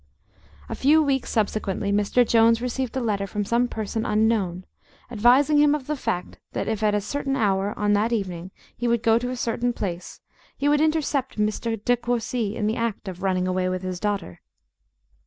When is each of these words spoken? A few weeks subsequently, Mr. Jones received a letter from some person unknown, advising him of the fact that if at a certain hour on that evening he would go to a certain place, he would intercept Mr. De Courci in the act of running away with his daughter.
A 0.67 0.73
few 0.73 1.03
weeks 1.03 1.29
subsequently, 1.29 1.91
Mr. 1.91 2.27
Jones 2.27 2.59
received 2.59 2.97
a 2.97 2.99
letter 2.99 3.27
from 3.27 3.45
some 3.45 3.67
person 3.67 4.03
unknown, 4.03 4.65
advising 5.11 5.59
him 5.59 5.75
of 5.75 5.85
the 5.85 5.95
fact 5.95 6.39
that 6.53 6.67
if 6.67 6.81
at 6.81 6.95
a 6.95 6.99
certain 7.01 7.35
hour 7.35 7.77
on 7.77 7.93
that 7.93 8.11
evening 8.11 8.49
he 8.75 8.87
would 8.87 9.03
go 9.03 9.19
to 9.19 9.29
a 9.29 9.35
certain 9.35 9.73
place, 9.73 10.19
he 10.57 10.67
would 10.67 10.81
intercept 10.81 11.37
Mr. 11.37 11.79
De 11.85 11.95
Courci 11.95 12.55
in 12.55 12.65
the 12.65 12.77
act 12.77 13.07
of 13.07 13.21
running 13.21 13.47
away 13.47 13.69
with 13.69 13.83
his 13.83 13.99
daughter. 13.99 14.41